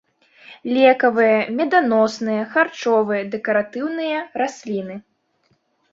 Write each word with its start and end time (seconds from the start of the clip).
Лекавыя, 0.77 1.39
меданосныя, 1.59 2.43
харчовыя, 2.55 3.23
дэкаратыўныя 3.35 4.17
расліны. 4.45 4.95